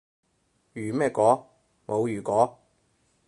[0.73, 1.47] 如咩果？
[1.85, 2.57] 冇如果